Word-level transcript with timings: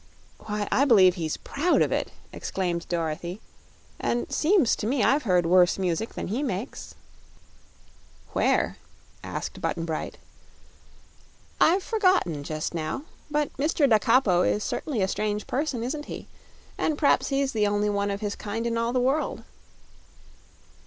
"Why, 0.47 0.67
I 0.71 0.85
b'lieve 0.85 1.13
he's 1.13 1.37
proud 1.37 1.83
of 1.83 1.91
it," 1.91 2.11
exclaimed 2.33 2.89
Dorothy; 2.89 3.39
"and 3.99 4.31
seems 4.33 4.75
to 4.77 4.87
me 4.87 5.03
I've 5.03 5.21
heard 5.29 5.45
worse 5.45 5.77
music 5.77 6.15
than 6.15 6.29
he 6.29 6.41
makes." 6.41 6.95
"Where?" 8.33 8.77
asked 9.23 9.61
Button 9.61 9.85
Bright. 9.85 10.17
"I've 11.59 11.83
forgotten, 11.83 12.41
just 12.43 12.73
now. 12.73 13.03
But 13.29 13.55
Mr. 13.57 13.87
Da 13.87 13.99
Capo 13.99 14.41
is 14.41 14.63
certainly 14.63 15.03
a 15.03 15.07
strange 15.07 15.45
person 15.45 15.83
isn't 15.83 16.05
he? 16.05 16.27
and 16.79 16.97
p'r'aps 16.97 17.27
he's 17.27 17.51
the 17.51 17.67
only 17.67 17.91
one 17.91 18.09
of 18.09 18.21
his 18.21 18.35
kind 18.35 18.65
in 18.65 18.79
all 18.79 18.93
the 18.93 18.99
world." 18.99 19.43